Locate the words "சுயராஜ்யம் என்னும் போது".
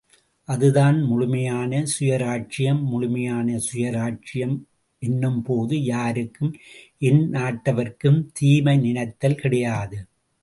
3.67-5.83